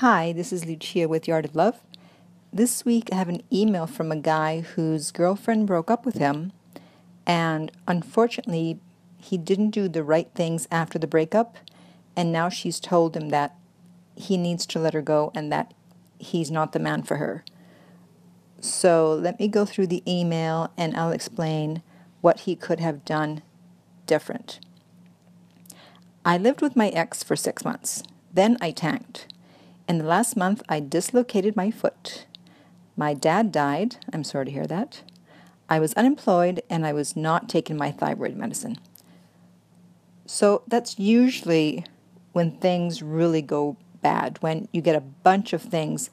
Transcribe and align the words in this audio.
Hi, 0.00 0.32
this 0.32 0.52
is 0.52 0.64
Lucia 0.64 1.08
with 1.08 1.28
Art 1.28 1.44
of 1.44 1.56
Love. 1.56 1.80
This 2.52 2.84
week 2.84 3.08
I 3.10 3.16
have 3.16 3.28
an 3.28 3.42
email 3.52 3.88
from 3.88 4.12
a 4.12 4.16
guy 4.16 4.60
whose 4.60 5.10
girlfriend 5.10 5.66
broke 5.66 5.90
up 5.90 6.06
with 6.06 6.18
him, 6.18 6.52
and 7.26 7.72
unfortunately, 7.88 8.78
he 9.16 9.36
didn't 9.36 9.70
do 9.70 9.88
the 9.88 10.04
right 10.04 10.30
things 10.36 10.68
after 10.70 11.00
the 11.00 11.08
breakup, 11.08 11.56
and 12.14 12.30
now 12.30 12.48
she's 12.48 12.78
told 12.78 13.16
him 13.16 13.30
that 13.30 13.56
he 14.14 14.36
needs 14.36 14.66
to 14.66 14.78
let 14.78 14.94
her 14.94 15.02
go 15.02 15.32
and 15.34 15.50
that 15.50 15.74
he's 16.20 16.48
not 16.48 16.70
the 16.70 16.78
man 16.78 17.02
for 17.02 17.16
her. 17.16 17.44
So 18.60 19.12
let 19.12 19.40
me 19.40 19.48
go 19.48 19.66
through 19.66 19.88
the 19.88 20.04
email 20.08 20.70
and 20.76 20.96
I'll 20.96 21.10
explain 21.10 21.82
what 22.20 22.42
he 22.42 22.54
could 22.54 22.78
have 22.78 23.04
done 23.04 23.42
different. 24.06 24.60
I 26.24 26.38
lived 26.38 26.62
with 26.62 26.76
my 26.76 26.90
ex 26.90 27.24
for 27.24 27.34
six 27.34 27.64
months. 27.64 28.04
Then 28.32 28.56
I 28.60 28.70
tanked. 28.70 29.26
In 29.88 29.96
the 29.96 30.04
last 30.04 30.36
month, 30.36 30.62
I 30.68 30.80
dislocated 30.80 31.56
my 31.56 31.70
foot. 31.70 32.26
My 32.94 33.14
dad 33.14 33.50
died. 33.50 33.96
I'm 34.12 34.22
sorry 34.22 34.44
to 34.44 34.50
hear 34.50 34.66
that. 34.66 35.02
I 35.70 35.80
was 35.80 35.94
unemployed 35.94 36.62
and 36.68 36.84
I 36.84 36.92
was 36.92 37.16
not 37.16 37.48
taking 37.48 37.78
my 37.78 37.90
thyroid 37.90 38.36
medicine. 38.36 38.76
So 40.26 40.62
that's 40.68 40.98
usually 40.98 41.86
when 42.32 42.58
things 42.58 43.02
really 43.02 43.40
go 43.40 43.78
bad, 44.02 44.36
when 44.40 44.68
you 44.72 44.82
get 44.82 44.94
a 44.94 45.00
bunch 45.00 45.54
of 45.54 45.62
things 45.62 46.10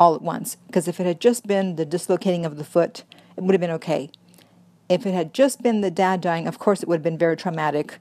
all 0.00 0.14
at 0.14 0.22
once. 0.22 0.56
Because 0.66 0.88
if 0.88 0.98
it 0.98 1.04
had 1.04 1.20
just 1.20 1.46
been 1.46 1.76
the 1.76 1.84
dislocating 1.84 2.46
of 2.46 2.56
the 2.56 2.64
foot, 2.64 3.04
it 3.36 3.42
would 3.42 3.52
have 3.52 3.60
been 3.60 3.70
okay. 3.72 4.10
If 4.88 5.04
it 5.04 5.12
had 5.12 5.34
just 5.34 5.62
been 5.62 5.82
the 5.82 5.90
dad 5.90 6.22
dying, 6.22 6.48
of 6.48 6.58
course 6.58 6.82
it 6.82 6.88
would 6.88 6.96
have 6.96 7.02
been 7.02 7.18
very 7.18 7.36
traumatic 7.36 7.98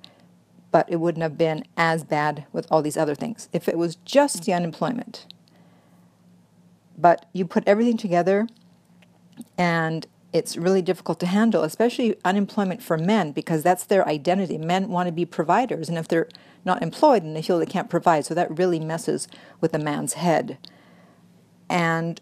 but 0.72 0.90
it 0.90 0.98
wouldn't 0.98 1.24
have 1.24 1.38
been 1.38 1.64
as 1.76 2.04
bad 2.04 2.46
with 2.52 2.68
all 2.70 2.82
these 2.82 2.98
other 2.98 3.16
things 3.16 3.50
if 3.54 3.68
it 3.68 3.78
was 3.78 3.96
just 3.96 4.46
the 4.46 4.54
unemployment. 4.54 5.26
But 6.98 7.26
you 7.32 7.46
put 7.46 7.64
everything 7.68 7.98
together, 7.98 8.48
and 9.58 10.08
it's 10.34 10.58
really 10.58 10.82
difficult 10.82 11.20
to 11.22 11.28
handle, 11.28 11.64
especially 11.64 12.16
unemployment 12.26 12.82
for 12.82 12.98
men, 12.98 13.32
because 13.32 13.64
that's 13.64 13.86
their 13.86 14.08
identity. 14.08 14.58
Men 14.58 14.90
want 14.90 15.08
to 15.08 15.12
be 15.12 15.26
providers, 15.26 15.90
and 15.90 15.98
if 15.98 16.08
they're 16.08 16.28
not 16.66 16.82
employed, 16.82 17.24
then 17.24 17.34
they 17.34 17.42
feel 17.42 17.60
they 17.60 17.66
can't 17.66 17.90
provide. 17.90 18.26
So 18.26 18.34
that 18.34 18.58
really 18.58 18.80
messes 18.80 19.28
with 19.62 19.74
a 19.74 19.80
man's 19.80 20.14
head. 20.14 20.58
And 21.70 22.20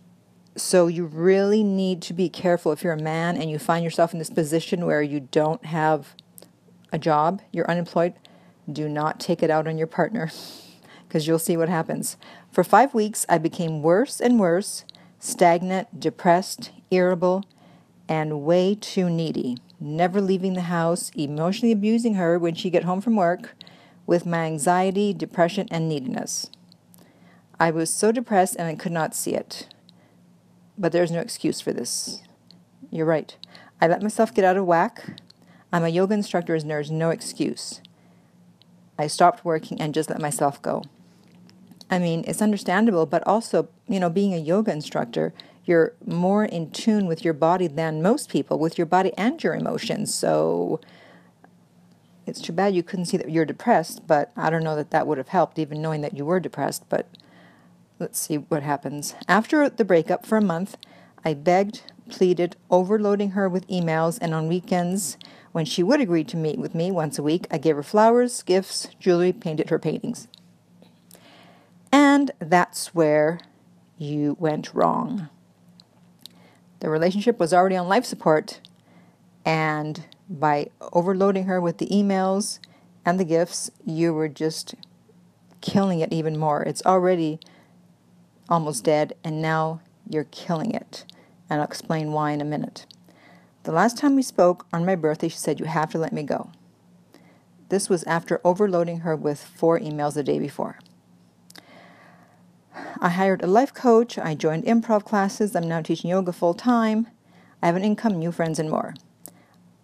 so 0.56 0.88
you 0.88 1.06
really 1.06 1.64
need 1.64 2.02
to 2.04 2.14
be 2.14 2.30
careful 2.30 2.72
if 2.72 2.84
you're 2.84 2.94
a 2.94 3.02
man 3.02 3.38
and 3.38 3.50
you 3.50 3.60
find 3.60 3.84
yourself 3.84 4.14
in 4.14 4.20
this 4.20 4.30
position 4.30 4.86
where 4.86 5.02
you 5.02 5.20
don't 5.20 5.66
have 5.66 6.16
a 6.92 7.00
job, 7.00 7.42
you're 7.52 7.70
unemployed 7.70 8.14
do 8.72 8.90
not 8.90 9.20
take 9.20 9.44
it 9.44 9.50
out 9.50 9.68
on 9.68 9.78
your 9.78 9.88
partner 9.88 10.32
because 11.08 11.28
you'll 11.28 11.40
see 11.40 11.58
what 11.58 11.70
happens. 11.70 12.18
For 12.52 12.64
five 12.64 12.94
weeks, 12.94 13.26
I 13.28 13.38
became 13.38 13.82
worse 13.82 14.20
and 14.20 14.40
worse, 14.40 14.86
stagnant, 15.20 16.00
depressed, 16.00 16.72
irritable, 16.92 17.46
and 18.08 18.42
way 18.44 18.76
too 18.76 19.10
needy. 19.10 19.58
Never 19.80 20.22
leaving 20.22 20.54
the 20.54 20.62
house, 20.62 21.12
emotionally 21.16 21.72
abusing 21.72 22.16
her 22.16 22.40
when 22.40 22.56
she 22.56 22.70
get 22.70 22.86
home 22.86 23.02
from 23.02 23.16
work, 23.16 23.56
with 24.06 24.26
my 24.26 24.46
anxiety, 24.46 25.14
depression, 25.14 25.68
and 25.72 25.90
neediness. 25.90 26.50
I 27.60 27.72
was 27.72 27.94
so 27.94 28.12
depressed 28.12 28.56
and 28.58 28.68
I 28.68 28.76
could 28.76 28.92
not 28.92 29.16
see 29.16 29.34
it. 29.34 29.68
But 30.78 30.92
there's 30.92 31.12
no 31.12 31.20
excuse 31.20 31.62
for 31.62 31.72
this. 31.72 32.22
You're 32.92 33.06
right. 33.06 33.36
I 33.82 33.88
let 33.88 34.02
myself 34.02 34.34
get 34.34 34.46
out 34.46 34.58
of 34.58 34.66
whack. 34.66 35.20
I'm 35.72 35.84
a 35.84 35.90
yoga 35.90 36.14
instructor, 36.14 36.56
and 36.56 36.70
there's 36.70 36.92
no 36.92 37.10
excuse. 37.10 37.82
I 38.98 39.08
stopped 39.08 39.44
working 39.46 39.82
and 39.82 39.94
just 39.94 40.10
let 40.10 40.22
myself 40.22 40.62
go. 40.62 40.84
I 41.90 42.00
mean, 42.00 42.24
it's 42.28 42.42
understandable, 42.42 43.06
but 43.06 43.26
also, 43.28 43.68
you 43.88 44.00
know, 44.00 44.10
being 44.10 44.34
a 44.34 44.38
yoga 44.38 44.72
instructor, 44.72 45.34
you're 45.66 45.94
more 46.06 46.46
in 46.46 46.72
tune 46.72 47.06
with 47.08 47.24
your 47.24 47.34
body 47.34 47.68
than 47.68 48.02
most 48.02 48.30
people, 48.30 48.58
with 48.58 48.78
your 48.78 48.88
body 48.88 49.12
and 49.18 49.44
your 49.44 49.54
emotions. 49.54 50.14
So 50.14 50.80
it's 52.26 52.42
too 52.42 52.54
bad 52.54 52.76
you 52.76 52.84
couldn't 52.84 53.06
see 53.06 53.18
that 53.18 53.30
you're 53.30 53.46
depressed, 53.46 54.08
but 54.08 54.32
I 54.36 54.50
don't 54.50 54.64
know 54.64 54.76
that 54.76 54.92
that 54.92 55.06
would 55.08 55.18
have 55.18 55.28
helped, 55.30 55.60
even 55.60 55.82
knowing 55.82 56.02
that 56.02 56.16
you 56.18 56.26
were 56.26 56.40
depressed. 56.40 56.86
But 56.90 57.08
let's 58.00 58.20
see 58.20 58.38
what 58.38 58.64
happens. 58.64 59.16
After 59.28 59.70
the 59.70 59.86
breakup 59.86 60.26
for 60.26 60.38
a 60.38 60.42
month, 60.42 60.78
I 61.24 61.34
begged, 61.34 61.82
pleaded, 62.10 62.56
overloading 62.70 63.32
her 63.32 63.50
with 63.50 63.68
emails, 63.68 64.18
and 64.22 64.34
on 64.34 64.48
weekends, 64.48 65.18
when 65.56 65.64
she 65.64 65.82
would 65.82 66.02
agree 66.02 66.26
to 66.26 66.36
meet 66.36 66.60
with 66.60 66.76
me 66.76 66.92
once 66.92 67.18
a 67.18 67.24
week, 67.24 67.48
I 67.50 67.58
gave 67.58 67.78
her 67.78 67.82
flowers, 67.82 68.44
gifts, 68.44 68.90
jewelry, 69.00 69.32
painted 69.32 69.70
her 69.70 69.80
paintings. 69.80 70.28
And 71.94 72.32
that's 72.40 72.94
where 72.94 73.40
you 73.98 74.36
went 74.38 74.74
wrong. 74.74 75.30
The 76.82 76.90
relationship 76.90 77.40
was 77.40 77.54
already 77.54 77.78
on 77.78 77.88
life 77.88 78.04
support, 78.04 78.60
and 79.46 80.04
by 80.30 80.72
overloading 80.92 81.46
her 81.46 81.62
with 81.62 81.78
the 81.78 81.88
emails 81.88 82.60
and 83.06 83.18
the 83.18 83.24
gifts, 83.24 83.72
you 83.86 84.14
were 84.14 84.28
just 84.28 84.76
killing 85.62 86.02
it 86.02 86.12
even 86.12 86.38
more. 86.38 86.64
It's 86.64 86.86
already 86.86 87.40
almost 88.50 88.84
dead, 88.84 89.16
and 89.24 89.42
now 89.42 89.80
you're 90.10 90.26
killing 90.26 90.72
it. 90.72 91.06
And 91.50 91.62
I'll 91.62 91.68
explain 91.68 92.12
why 92.12 92.32
in 92.32 92.42
a 92.42 92.44
minute. 92.44 92.86
The 93.66 93.72
last 93.72 93.98
time 93.98 94.16
we 94.16 94.22
spoke 94.22 94.68
on 94.72 94.86
my 94.86 94.96
birthday, 94.96 95.28
she 95.28 95.40
said, 95.40 95.60
You 95.60 95.66
have 95.66 95.90
to 95.90 95.98
let 95.98 96.14
me 96.14 96.22
go. 96.22 96.52
This 97.70 97.90
was 97.90 98.04
after 98.04 98.40
overloading 98.44 99.00
her 99.00 99.16
with 99.16 99.44
four 99.44 99.80
emails 99.80 100.14
the 100.14 100.22
day 100.22 100.38
before. 100.38 100.78
I 103.02 103.10
hired 103.10 103.44
a 103.44 103.48
life 103.48 103.74
coach. 103.74 104.20
I 104.20 104.36
joined 104.36 104.66
improv 104.66 105.04
classes. 105.04 105.56
I'm 105.56 105.68
now 105.68 105.82
teaching 105.82 106.12
yoga 106.12 106.32
full 106.32 106.54
time. 106.54 107.08
I 107.64 107.66
have 107.66 107.76
an 107.76 107.84
income, 107.84 108.20
new 108.20 108.32
friends, 108.32 108.60
and 108.60 108.70
more. 108.70 108.94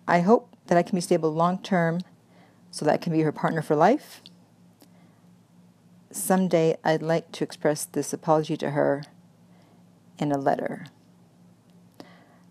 I 0.08 0.20
hope 0.20 0.56
that 0.68 0.78
I 0.78 0.84
can 0.84 0.96
be 0.96 1.02
stable 1.02 1.32
long 1.32 1.58
term 1.58 2.02
so 2.70 2.86
that 2.86 2.94
I 2.94 2.98
can 2.98 3.12
be 3.12 3.22
her 3.22 3.32
partner 3.32 3.64
for 3.64 3.76
life. 3.76 4.22
Someday 6.12 6.78
I'd 6.84 7.02
like 7.02 7.32
to 7.32 7.44
express 7.44 7.86
this 7.86 8.14
apology 8.14 8.58
to 8.58 8.70
her 8.72 9.02
in 10.20 10.32
a 10.32 10.38
letter. 10.38 10.86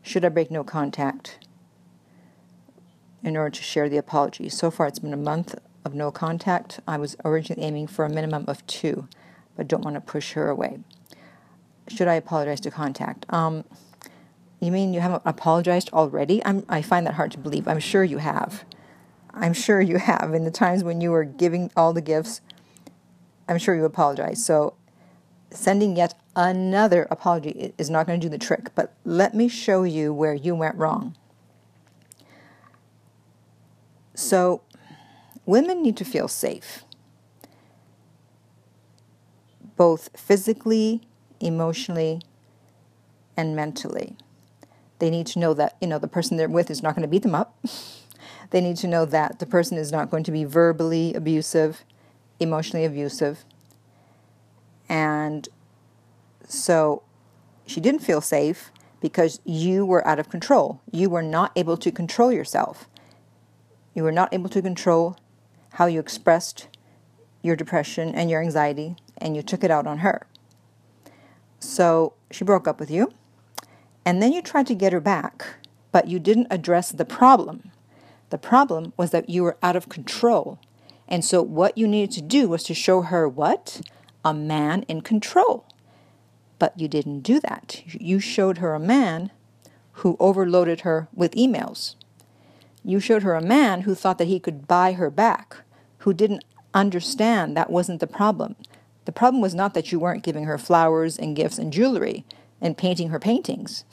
Should 0.02 0.24
I 0.24 0.28
break 0.28 0.50
no 0.50 0.64
contact 0.64 1.38
in 3.22 3.36
order 3.36 3.50
to 3.50 3.62
share 3.62 3.88
the 3.88 3.98
apology? 3.98 4.48
So 4.48 4.70
far, 4.70 4.86
it's 4.86 4.98
been 4.98 5.12
a 5.12 5.18
month 5.18 5.54
of 5.84 5.94
no 5.94 6.10
contact. 6.10 6.80
I 6.86 6.96
was 6.96 7.16
originally 7.24 7.62
aiming 7.62 7.86
for 7.88 8.04
a 8.04 8.10
minimum 8.10 8.44
of 8.48 8.66
two, 8.66 9.08
but 9.56 9.68
don't 9.68 9.84
want 9.84 9.94
to 9.94 10.00
push 10.00 10.32
her 10.32 10.48
away. 10.48 10.80
Should 11.88 12.08
I 12.08 12.14
apologize 12.14 12.60
to 12.60 12.70
contact? 12.70 13.26
Um, 13.32 13.64
you 14.60 14.70
mean 14.70 14.92
you 14.92 15.00
haven't 15.00 15.22
apologized 15.24 15.90
already? 15.92 16.44
I'm, 16.44 16.64
I 16.68 16.82
find 16.82 17.06
that 17.06 17.14
hard 17.14 17.32
to 17.32 17.38
believe. 17.38 17.66
I'm 17.66 17.80
sure 17.80 18.04
you 18.04 18.18
have. 18.18 18.64
I'm 19.32 19.52
sure 19.52 19.80
you 19.80 19.96
have. 19.96 20.34
In 20.34 20.44
the 20.44 20.50
times 20.50 20.84
when 20.84 21.00
you 21.00 21.10
were 21.10 21.24
giving 21.24 21.70
all 21.76 21.92
the 21.92 22.02
gifts, 22.02 22.40
I'm 23.48 23.58
sure 23.58 23.74
you 23.74 23.84
apologized. 23.84 24.44
So 24.44 24.74
sending 25.50 25.96
yet 25.96 26.19
another 26.40 27.06
apology 27.10 27.74
is 27.76 27.90
not 27.90 28.06
going 28.06 28.18
to 28.18 28.24
do 28.24 28.30
the 28.30 28.38
trick, 28.38 28.74
but 28.74 28.94
let 29.04 29.34
me 29.34 29.46
show 29.46 29.82
you 29.82 30.12
where 30.12 30.32
you 30.32 30.54
went 30.54 30.74
wrong. 30.76 31.14
So, 34.14 34.62
women 35.44 35.82
need 35.82 35.98
to 35.98 36.04
feel 36.04 36.28
safe, 36.28 36.84
both 39.76 40.08
physically, 40.18 41.02
emotionally, 41.40 42.22
and 43.36 43.54
mentally. 43.54 44.16
They 44.98 45.10
need 45.10 45.26
to 45.28 45.38
know 45.38 45.52
that, 45.54 45.76
you 45.80 45.88
know, 45.88 45.98
the 45.98 46.08
person 46.08 46.38
they're 46.38 46.48
with 46.48 46.70
is 46.70 46.82
not 46.82 46.94
going 46.94 47.02
to 47.02 47.08
beat 47.08 47.22
them 47.22 47.34
up. 47.34 47.62
they 48.50 48.62
need 48.62 48.78
to 48.78 48.88
know 48.88 49.04
that 49.04 49.40
the 49.40 49.46
person 49.46 49.76
is 49.76 49.92
not 49.92 50.10
going 50.10 50.24
to 50.24 50.32
be 50.32 50.44
verbally 50.44 51.12
abusive, 51.12 51.84
emotionally 52.38 52.86
abusive, 52.86 53.44
and 54.88 55.48
so 56.50 57.02
she 57.66 57.80
didn't 57.80 58.00
feel 58.00 58.20
safe 58.20 58.72
because 59.00 59.40
you 59.44 59.86
were 59.86 60.06
out 60.06 60.18
of 60.18 60.28
control. 60.28 60.80
You 60.90 61.08
were 61.08 61.22
not 61.22 61.52
able 61.56 61.76
to 61.78 61.90
control 61.90 62.32
yourself. 62.32 62.88
You 63.94 64.02
were 64.02 64.12
not 64.12 64.32
able 64.34 64.48
to 64.50 64.60
control 64.60 65.16
how 65.74 65.86
you 65.86 66.00
expressed 66.00 66.68
your 67.42 67.56
depression 67.56 68.14
and 68.14 68.28
your 68.28 68.42
anxiety, 68.42 68.96
and 69.18 69.34
you 69.34 69.42
took 69.42 69.64
it 69.64 69.70
out 69.70 69.86
on 69.86 69.98
her. 69.98 70.26
So 71.58 72.14
she 72.30 72.44
broke 72.44 72.68
up 72.68 72.78
with 72.78 72.90
you, 72.90 73.12
and 74.04 74.22
then 74.22 74.32
you 74.32 74.42
tried 74.42 74.66
to 74.66 74.74
get 74.74 74.92
her 74.92 75.00
back, 75.00 75.46
but 75.92 76.08
you 76.08 76.18
didn't 76.18 76.48
address 76.50 76.90
the 76.90 77.04
problem. 77.04 77.70
The 78.30 78.38
problem 78.38 78.92
was 78.96 79.10
that 79.10 79.30
you 79.30 79.42
were 79.42 79.56
out 79.62 79.76
of 79.76 79.88
control. 79.88 80.58
And 81.08 81.24
so 81.24 81.42
what 81.42 81.78
you 81.78 81.88
needed 81.88 82.12
to 82.12 82.22
do 82.22 82.48
was 82.48 82.62
to 82.64 82.74
show 82.74 83.02
her 83.02 83.28
what? 83.28 83.80
A 84.24 84.34
man 84.34 84.82
in 84.82 85.00
control. 85.00 85.64
But 86.60 86.78
you 86.78 86.86
didn't 86.86 87.22
do 87.22 87.40
that. 87.40 87.82
You 87.86 88.20
showed 88.20 88.58
her 88.58 88.74
a 88.74 88.78
man 88.78 89.32
who 89.94 90.16
overloaded 90.20 90.82
her 90.82 91.08
with 91.12 91.32
emails. 91.32 91.96
You 92.84 93.00
showed 93.00 93.24
her 93.24 93.34
a 93.34 93.42
man 93.42 93.80
who 93.80 93.94
thought 93.96 94.18
that 94.18 94.28
he 94.28 94.38
could 94.38 94.68
buy 94.68 94.92
her 94.92 95.10
back, 95.10 95.56
who 95.98 96.14
didn't 96.14 96.44
understand 96.72 97.56
that 97.56 97.70
wasn't 97.70 98.00
the 98.00 98.06
problem. 98.06 98.54
The 99.06 99.12
problem 99.12 99.40
was 99.40 99.54
not 99.54 99.74
that 99.74 99.90
you 99.90 99.98
weren't 99.98 100.22
giving 100.22 100.44
her 100.44 100.58
flowers 100.58 101.18
and 101.18 101.34
gifts 101.34 101.58
and 101.58 101.72
jewelry 101.72 102.24
and 102.60 102.78
painting 102.78 103.08
her 103.08 103.18
paintings. 103.18 103.84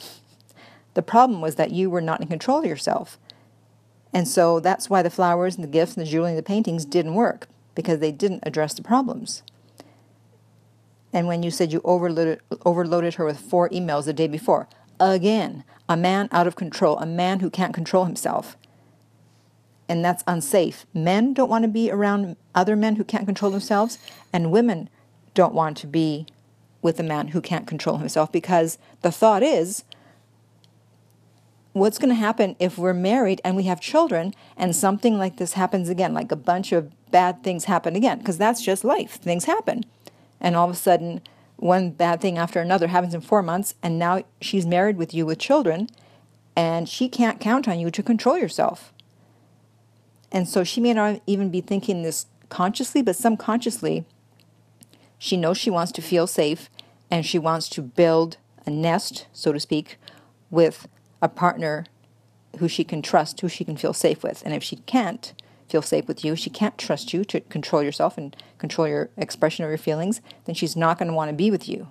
The 0.93 1.01
problem 1.01 1.41
was 1.41 1.55
that 1.55 1.71
you 1.71 1.89
were 1.89 2.01
not 2.01 2.21
in 2.21 2.27
control 2.27 2.59
of 2.59 2.65
yourself. 2.65 3.17
And 4.13 4.27
so 4.27 4.59
that's 4.59 4.89
why 4.89 5.01
the 5.01 5.09
flowers 5.09 5.55
and 5.55 5.63
the 5.63 5.69
gifts 5.69 5.95
and 5.95 6.05
the 6.05 6.09
jewelry 6.09 6.31
and 6.31 6.37
the 6.37 6.43
paintings 6.43 6.85
didn't 6.85 7.15
work 7.15 7.47
because 7.75 7.99
they 7.99 8.11
didn't 8.11 8.43
address 8.43 8.73
the 8.73 8.83
problems. 8.83 9.43
And 11.17 11.25
when 11.25 11.41
you 11.41 11.49
said 11.49 11.73
you 11.73 11.81
overloaded, 11.83 12.41
overloaded 12.63 13.15
her 13.15 13.25
with 13.25 13.39
four 13.39 13.69
emails 13.69 14.05
the 14.05 14.13
day 14.13 14.27
before, 14.27 14.67
again, 14.99 15.63
a 15.89 15.97
man 15.97 16.29
out 16.31 16.45
of 16.45 16.55
control, 16.55 16.99
a 16.99 17.07
man 17.07 17.39
who 17.39 17.49
can't 17.49 17.73
control 17.73 18.05
himself. 18.05 18.55
And 19.89 20.05
that's 20.05 20.23
unsafe. 20.27 20.85
Men 20.93 21.33
don't 21.33 21.49
want 21.49 21.63
to 21.63 21.69
be 21.69 21.89
around 21.89 22.35
other 22.53 22.75
men 22.75 22.97
who 22.97 23.03
can't 23.03 23.25
control 23.25 23.49
themselves, 23.49 23.97
and 24.31 24.51
women 24.51 24.91
don't 25.33 25.55
want 25.55 25.75
to 25.77 25.87
be 25.87 26.27
with 26.83 26.99
a 26.99 27.03
man 27.03 27.29
who 27.29 27.41
can't 27.41 27.65
control 27.65 27.97
himself 27.97 28.31
because 28.31 28.77
the 29.01 29.11
thought 29.11 29.41
is 29.41 29.85
what's 31.73 31.97
going 31.97 32.09
to 32.09 32.15
happen 32.15 32.55
if 32.59 32.77
we're 32.77 32.93
married 32.93 33.41
and 33.43 33.55
we 33.55 33.63
have 33.63 33.81
children 33.81 34.35
and 34.55 34.75
something 34.75 35.17
like 35.17 35.37
this 35.37 35.53
happens 35.53 35.89
again, 35.89 36.13
like 36.13 36.31
a 36.31 36.35
bunch 36.35 36.71
of 36.71 36.91
bad 37.09 37.43
things 37.43 37.65
happen 37.65 37.95
again, 37.95 38.19
because 38.19 38.37
that's 38.37 38.63
just 38.63 38.83
life. 38.83 39.13
Things 39.13 39.45
happen. 39.45 39.83
And 40.39 40.55
all 40.55 40.69
of 40.69 40.75
a 40.75 40.77
sudden, 40.77 41.21
one 41.57 41.91
bad 41.91 42.21
thing 42.21 42.37
after 42.37 42.61
another 42.61 42.87
happens 42.87 43.13
in 43.13 43.21
four 43.21 43.41
months, 43.41 43.75
and 43.81 43.97
now 43.97 44.23
she's 44.41 44.65
married 44.65 44.97
with 44.97 45.13
you 45.13 45.25
with 45.25 45.39
children, 45.39 45.89
and 46.55 46.87
she 46.87 47.09
can't 47.09 47.39
count 47.39 47.67
on 47.67 47.79
you 47.79 47.89
to 47.91 48.03
control 48.03 48.37
yourself. 48.37 48.93
And 50.31 50.47
so 50.47 50.63
she 50.63 50.81
may 50.81 50.93
not 50.93 51.21
even 51.25 51.49
be 51.49 51.61
thinking 51.61 52.03
this 52.03 52.27
consciously, 52.49 53.01
but 53.01 53.15
subconsciously, 53.15 54.05
she 55.17 55.37
knows 55.37 55.57
she 55.57 55.69
wants 55.69 55.91
to 55.93 56.01
feel 56.01 56.27
safe 56.27 56.69
and 57.09 57.25
she 57.25 57.39
wants 57.39 57.69
to 57.69 57.81
build 57.81 58.37
a 58.65 58.69
nest, 58.69 59.27
so 59.33 59.51
to 59.51 59.59
speak, 59.59 59.97
with 60.49 60.87
a 61.21 61.29
partner 61.29 61.85
who 62.59 62.67
she 62.67 62.83
can 62.83 63.01
trust, 63.01 63.39
who 63.41 63.49
she 63.49 63.63
can 63.63 63.77
feel 63.77 63.93
safe 63.93 64.23
with. 64.23 64.43
And 64.45 64.53
if 64.53 64.63
she 64.63 64.77
can't 64.77 65.33
feel 65.67 65.81
safe 65.81 66.07
with 66.07 66.23
you, 66.23 66.35
she 66.35 66.49
can't 66.49 66.77
trust 66.77 67.13
you 67.13 67.23
to 67.25 67.41
control 67.41 67.83
yourself 67.83 68.17
and 68.17 68.35
control 68.57 68.87
your 68.87 69.09
expression 69.17 69.65
of 69.65 69.69
your 69.69 69.77
feelings, 69.77 70.21
then 70.45 70.55
she's 70.55 70.75
not 70.75 70.97
going 70.97 71.09
to 71.09 71.13
want 71.13 71.29
to 71.29 71.35
be 71.35 71.51
with 71.51 71.67
you. 71.67 71.87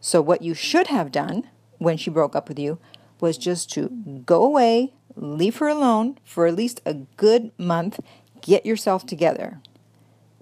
So, 0.00 0.20
what 0.20 0.42
you 0.42 0.54
should 0.54 0.88
have 0.88 1.10
done 1.10 1.48
when 1.78 1.96
she 1.96 2.10
broke 2.10 2.36
up 2.36 2.48
with 2.48 2.58
you 2.58 2.78
was 3.20 3.38
just 3.38 3.70
to 3.72 3.88
go 4.26 4.44
away, 4.44 4.92
leave 5.16 5.56
her 5.58 5.68
alone 5.68 6.18
for 6.24 6.46
at 6.46 6.56
least 6.56 6.82
a 6.84 6.94
good 6.94 7.52
month, 7.58 8.00
get 8.40 8.66
yourself 8.66 9.06
together. 9.06 9.60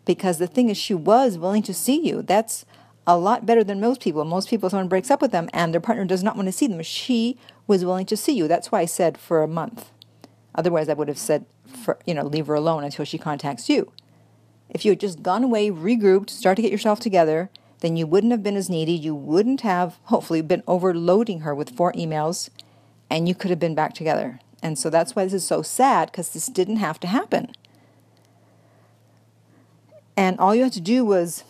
Because 0.05 0.38
the 0.38 0.49
thing 0.49 0.69
is, 0.69 0.77
she 0.77 0.95
was 0.95 1.38
willing 1.38 1.62
to 1.62 1.75
see 1.75 2.05
you. 2.05 2.23
That's 2.23 2.65
a 3.06 3.17
lot 3.17 3.47
better 3.47 3.62
than 3.62 3.81
most 3.81 4.00
people. 4.00 4.25
Most 4.25 4.49
people, 4.49 4.69
someone 4.69 4.88
breaks 4.88 5.11
up 5.11 5.23
with 5.23 5.31
them 5.31 5.49
and 5.53 5.73
their 5.73 5.81
partner 5.81 6.05
does 6.05 6.23
not 6.23 6.37
want 6.37 6.47
to 6.47 6.53
see 6.53 6.67
them. 6.67 6.83
She 6.83 7.38
was 7.67 7.85
willing 7.85 8.06
to 8.06 8.17
see 8.17 8.33
you. 8.33 8.49
That's 8.49 8.73
why 8.73 8.81
I 8.81 8.85
said 8.85 9.19
for 9.19 9.43
a 9.43 9.49
month. 9.49 9.91
Otherwise, 10.54 10.88
I 10.88 10.94
would 10.94 11.08
have 11.08 11.19
said, 11.19 11.46
for, 11.66 11.99
you 12.06 12.14
know, 12.14 12.25
leave 12.25 12.46
her 12.46 12.54
alone 12.54 12.84
until 12.84 13.04
she 13.04 13.19
contacts 13.19 13.69
you. 13.69 13.93
If 14.69 14.84
you 14.84 14.93
had 14.93 15.00
just 15.00 15.22
gone 15.22 15.44
away, 15.44 15.70
regrouped, 15.70 16.31
start 16.31 16.56
to 16.56 16.62
get 16.62 16.72
yourself 16.72 17.00
together, 17.00 17.50
then 17.81 17.96
you 17.96 18.06
wouldn't 18.06 18.31
have 18.31 18.43
been 18.43 18.56
as 18.56 18.70
needy. 18.70 18.93
You 18.93 19.14
wouldn't 19.14 19.62
have, 19.62 19.99
hopefully, 20.04 20.40
been 20.40 20.62
overloading 20.66 21.40
her 21.40 21.54
with 21.54 21.76
four 21.76 21.93
emails, 21.93 22.49
and 23.10 23.28
you 23.28 23.34
could 23.34 23.50
have 23.50 23.58
been 23.58 23.75
back 23.75 23.94
together. 23.94 24.40
And 24.62 24.78
so 24.78 24.88
that's 24.88 25.16
why 25.16 25.25
this 25.25 25.34
is 25.34 25.46
so 25.46 25.62
sad 25.62 26.10
because 26.10 26.31
this 26.31 26.46
didn't 26.46 26.76
have 26.76 27.00
to 27.00 27.06
happen. 27.06 27.52
And 30.16 30.38
all 30.38 30.54
you 30.54 30.64
had 30.64 30.72
to 30.75 30.81
do 30.81 31.04
was, 31.04 31.44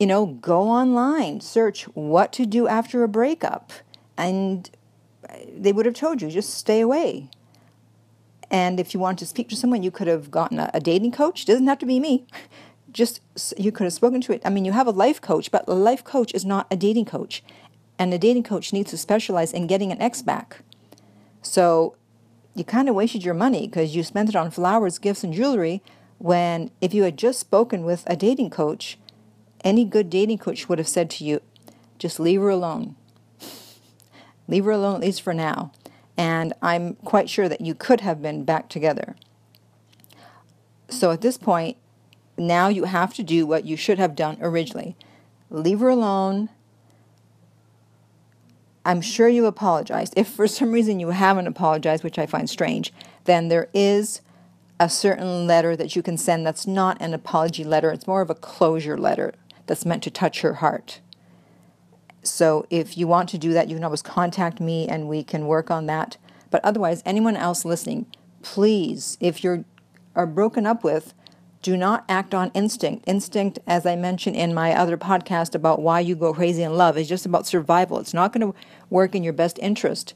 you 0.00 0.06
know, 0.06 0.26
go 0.26 0.62
online, 0.62 1.40
search 1.40 1.84
what 1.94 2.32
to 2.34 2.46
do 2.46 2.66
after 2.66 3.02
a 3.02 3.08
breakup, 3.08 3.72
and 4.16 4.68
they 5.56 5.72
would 5.72 5.86
have 5.86 5.94
told 5.94 6.22
you 6.22 6.30
just 6.30 6.54
stay 6.54 6.80
away. 6.80 7.28
And 8.50 8.78
if 8.78 8.94
you 8.94 9.00
wanted 9.00 9.18
to 9.18 9.26
speak 9.26 9.48
to 9.48 9.56
someone, 9.56 9.82
you 9.82 9.90
could 9.90 10.06
have 10.06 10.30
gotten 10.30 10.58
a, 10.58 10.70
a 10.72 10.80
dating 10.80 11.12
coach. 11.12 11.42
It 11.42 11.46
doesn't 11.46 11.66
have 11.66 11.78
to 11.78 11.86
be 11.86 12.00
me. 12.00 12.26
Just 12.92 13.20
you 13.58 13.72
could 13.72 13.84
have 13.84 13.92
spoken 13.92 14.20
to 14.22 14.32
it. 14.32 14.40
I 14.44 14.50
mean, 14.50 14.64
you 14.64 14.72
have 14.72 14.86
a 14.86 14.92
life 14.92 15.20
coach, 15.20 15.50
but 15.50 15.68
a 15.68 15.74
life 15.74 16.02
coach 16.02 16.32
is 16.32 16.44
not 16.46 16.66
a 16.70 16.76
dating 16.76 17.04
coach. 17.04 17.44
And 17.98 18.12
a 18.14 18.18
dating 18.18 18.44
coach 18.44 18.72
needs 18.72 18.90
to 18.90 18.96
specialize 18.96 19.52
in 19.52 19.66
getting 19.66 19.92
an 19.92 20.00
ex 20.00 20.22
back. 20.22 20.62
So 21.42 21.96
you 22.54 22.64
kind 22.64 22.88
of 22.88 22.94
wasted 22.94 23.22
your 23.22 23.34
money 23.34 23.66
because 23.66 23.94
you 23.94 24.02
spent 24.02 24.30
it 24.30 24.36
on 24.36 24.50
flowers, 24.50 24.98
gifts, 24.98 25.22
and 25.22 25.34
jewelry. 25.34 25.82
When 26.18 26.70
if 26.80 26.94
you 26.94 27.02
had 27.02 27.18
just 27.18 27.38
spoken 27.38 27.84
with 27.84 28.02
a 28.06 28.16
dating 28.16 28.50
coach, 28.50 28.98
any 29.62 29.84
good 29.84 30.08
dating 30.08 30.38
coach 30.38 30.68
would 30.68 30.78
have 30.78 30.88
said 30.88 31.10
to 31.10 31.24
you, 31.24 31.42
just 31.98 32.18
leave 32.18 32.40
her 32.40 32.48
alone. 32.48 32.96
Leave 34.48 34.64
her 34.64 34.70
alone, 34.70 34.96
at 34.96 35.00
least 35.00 35.22
for 35.22 35.34
now. 35.34 35.72
And 36.16 36.52
I'm 36.62 36.94
quite 36.94 37.28
sure 37.28 37.48
that 37.48 37.60
you 37.60 37.74
could 37.74 38.00
have 38.00 38.22
been 38.22 38.44
back 38.44 38.68
together. 38.68 39.16
So 40.88 41.10
at 41.10 41.20
this 41.20 41.36
point, 41.36 41.76
now 42.38 42.68
you 42.68 42.84
have 42.84 43.14
to 43.14 43.22
do 43.22 43.46
what 43.46 43.64
you 43.64 43.76
should 43.76 43.98
have 43.98 44.14
done 44.14 44.38
originally 44.40 44.96
leave 45.50 45.80
her 45.80 45.88
alone. 45.88 46.48
I'm 48.84 49.00
sure 49.00 49.28
you 49.28 49.46
apologized. 49.46 50.14
If 50.16 50.28
for 50.28 50.46
some 50.46 50.72
reason 50.72 51.00
you 51.00 51.10
haven't 51.10 51.46
apologized, 51.46 52.04
which 52.04 52.18
I 52.18 52.26
find 52.26 52.48
strange, 52.48 52.92
then 53.24 53.48
there 53.48 53.68
is 53.74 54.20
a 54.78 54.88
certain 54.88 55.46
letter 55.46 55.74
that 55.76 55.96
you 55.96 56.02
can 56.02 56.16
send 56.16 56.46
that's 56.46 56.66
not 56.66 57.00
an 57.00 57.14
apology 57.14 57.64
letter. 57.64 57.90
It's 57.90 58.06
more 58.06 58.20
of 58.20 58.30
a 58.30 58.34
closure 58.34 58.98
letter 58.98 59.34
that's 59.66 59.86
meant 59.86 60.02
to 60.04 60.10
touch 60.10 60.42
her 60.42 60.54
heart. 60.54 61.00
So 62.28 62.66
if 62.70 62.96
you 62.98 63.06
want 63.06 63.28
to 63.30 63.38
do 63.38 63.52
that, 63.52 63.68
you 63.68 63.76
can 63.76 63.84
always 63.84 64.02
contact 64.02 64.60
me 64.60 64.88
and 64.88 65.08
we 65.08 65.22
can 65.22 65.46
work 65.46 65.70
on 65.70 65.86
that. 65.86 66.16
But 66.50 66.64
otherwise, 66.64 67.02
anyone 67.04 67.36
else 67.36 67.64
listening, 67.64 68.06
please, 68.42 69.16
if 69.20 69.42
you're 69.42 69.64
are 70.16 70.26
broken 70.26 70.66
up 70.66 70.82
with, 70.82 71.12
do 71.62 71.76
not 71.76 72.04
act 72.08 72.34
on 72.34 72.50
instinct. 72.54 73.04
Instinct, 73.06 73.58
as 73.66 73.84
I 73.84 73.96
mentioned 73.96 74.36
in 74.36 74.54
my 74.54 74.72
other 74.72 74.96
podcast 74.96 75.54
about 75.54 75.82
why 75.82 76.00
you 76.00 76.16
go 76.16 76.32
crazy 76.32 76.62
in 76.62 76.76
love, 76.76 76.96
is 76.96 77.08
just 77.08 77.26
about 77.26 77.46
survival. 77.46 77.98
It's 77.98 78.14
not 78.14 78.32
going 78.32 78.52
to 78.52 78.58
work 78.88 79.14
in 79.14 79.22
your 79.22 79.32
best 79.32 79.58
interest. 79.60 80.14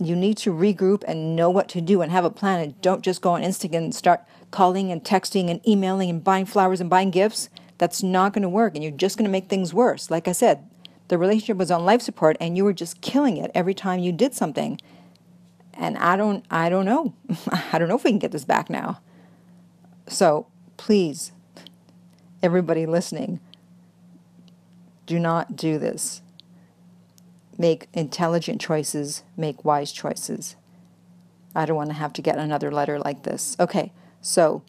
You 0.00 0.16
need 0.16 0.36
to 0.38 0.52
regroup 0.52 1.04
and 1.06 1.36
know 1.36 1.50
what 1.50 1.68
to 1.70 1.80
do 1.80 2.02
and 2.02 2.10
have 2.10 2.24
a 2.24 2.30
plan. 2.30 2.60
And 2.60 2.80
don't 2.80 3.02
just 3.02 3.22
go 3.22 3.32
on 3.32 3.42
instinct 3.42 3.76
and 3.76 3.94
start 3.94 4.24
calling 4.50 4.90
and 4.90 5.04
texting 5.04 5.50
and 5.50 5.66
emailing 5.66 6.10
and 6.10 6.24
buying 6.24 6.46
flowers 6.46 6.80
and 6.80 6.90
buying 6.90 7.10
gifts. 7.10 7.48
That's 7.78 8.02
not 8.02 8.32
going 8.32 8.42
to 8.42 8.48
work, 8.48 8.74
and 8.74 8.82
you're 8.82 8.90
just 8.90 9.16
going 9.16 9.26
to 9.26 9.30
make 9.30 9.48
things 9.48 9.72
worse. 9.72 10.10
Like 10.10 10.26
I 10.26 10.32
said, 10.32 10.68
the 11.08 11.18
relationship 11.18 11.56
was 11.56 11.70
on 11.70 11.84
life 11.84 12.02
support 12.02 12.36
and 12.40 12.56
you 12.56 12.64
were 12.64 12.72
just 12.72 13.00
killing 13.00 13.36
it 13.38 13.50
every 13.54 13.74
time 13.74 14.00
you 14.00 14.12
did 14.12 14.34
something. 14.34 14.80
And 15.74 15.96
i 15.98 16.16
don't 16.16 16.44
i 16.50 16.68
don't 16.68 16.84
know. 16.84 17.14
I 17.72 17.78
don't 17.78 17.88
know 17.88 17.96
if 17.96 18.04
we 18.04 18.10
can 18.10 18.18
get 18.18 18.32
this 18.32 18.44
back 18.44 18.68
now. 18.70 19.00
So 20.06 20.46
please 20.76 21.32
everybody 22.42 22.86
listening 22.86 23.40
do 25.06 25.18
not 25.18 25.56
do 25.56 25.78
this. 25.78 26.22
Make 27.56 27.88
intelligent 27.92 28.60
choices 28.60 29.22
make 29.36 29.64
wise 29.64 29.92
choices. 29.92 30.56
I 31.54 31.64
don't 31.64 31.76
want 31.76 31.90
to 31.90 31.94
have 31.94 32.12
to 32.12 32.22
get 32.22 32.38
another 32.38 32.70
letter 32.70 32.98
like 32.98 33.22
this. 33.22 33.56
Okay 33.58 33.92
so 34.20 34.62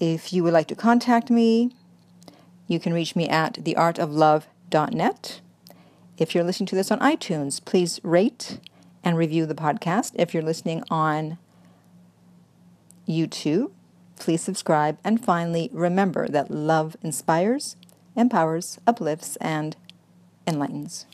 if 0.00 0.32
you 0.32 0.42
would 0.42 0.52
like 0.52 0.68
to 0.68 0.74
contact 0.74 1.30
me 1.30 1.72
you 2.66 2.80
can 2.80 2.92
reach 2.94 3.14
me 3.14 3.28
at 3.28 3.54
theartoflove 3.54 4.44
net. 4.72 5.40
If 6.18 6.34
you're 6.34 6.44
listening 6.44 6.66
to 6.68 6.74
this 6.74 6.90
on 6.90 6.98
iTunes, 7.00 7.64
please 7.64 8.00
rate 8.02 8.58
and 9.04 9.16
review 9.16 9.46
the 9.46 9.54
podcast. 9.54 10.12
If 10.14 10.32
you're 10.32 10.42
listening 10.42 10.82
on 10.90 11.38
YouTube, 13.08 13.70
please 14.18 14.42
subscribe. 14.42 14.98
And 15.04 15.24
finally, 15.24 15.68
remember 15.72 16.28
that 16.28 16.50
love 16.50 16.96
inspires, 17.02 17.76
empowers, 18.16 18.78
uplifts, 18.86 19.36
and 19.36 19.76
enlightens. 20.46 21.06